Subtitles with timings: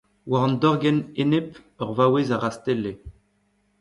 [0.29, 1.49] War an dorgenn enep,
[1.83, 2.91] ur vaouez a rastelle